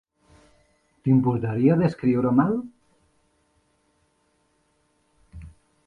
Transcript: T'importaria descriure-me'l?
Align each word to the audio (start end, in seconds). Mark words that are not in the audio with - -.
T'importaria 1.07 1.75
descriure-me'l? 1.83 2.57